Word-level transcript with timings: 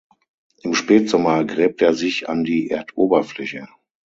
Im 0.63 0.73
Spätsommer 0.73 1.43
gräbt 1.45 1.79
er 1.83 1.93
sich 1.93 2.27
an 2.27 2.43
die 2.43 2.69
Erdoberfläche. 2.71 3.67